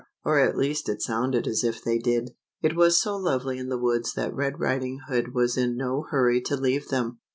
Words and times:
or 0.25 0.39
at 0.39 0.57
least 0.57 0.89
it 0.89 0.99
sounded 0.99 1.45
as 1.45 1.63
if 1.63 1.83
they 1.83 1.99
did. 1.99 2.31
It 2.59 2.75
was 2.75 2.99
so 2.99 3.15
lovely 3.17 3.59
in 3.59 3.69
the 3.69 3.77
woods 3.77 4.13
that 4.13 4.33
Red 4.33 4.59
Riding 4.59 4.99
Hood 5.07 5.35
was 5.35 5.57
in 5.57 5.77
no 5.77 6.07
hurry 6.09 6.41
to 6.45 6.57
leave 6.57 6.87
them. 6.87 7.19